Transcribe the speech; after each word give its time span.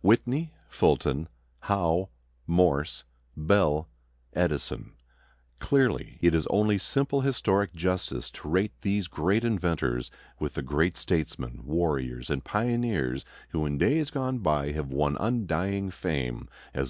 Whitney, 0.00 0.54
Fulton, 0.70 1.28
Howe, 1.60 2.08
Morse, 2.46 3.04
Bell, 3.36 3.90
Edison, 4.32 4.92
clearly 5.58 6.16
it 6.22 6.34
is 6.34 6.46
only 6.46 6.78
simple 6.78 7.20
historic 7.20 7.74
justice 7.74 8.30
to 8.30 8.48
rate 8.48 8.72
these 8.80 9.06
great 9.06 9.44
inventors 9.44 10.10
with 10.38 10.54
the 10.54 10.62
great 10.62 10.96
statesmen, 10.96 11.60
warriors, 11.66 12.30
and 12.30 12.42
pioneers 12.42 13.26
who 13.50 13.66
in 13.66 13.76
days 13.76 14.08
gone 14.10 14.38
by 14.38 14.72
have 14.72 14.88
won 14.88 15.18
undying 15.20 15.90
fame 15.90 16.14
as 16.14 16.30
makers 16.30 16.38
of 16.38 16.38
the 16.38 16.38
American 16.38 16.50
republic. 16.72 16.80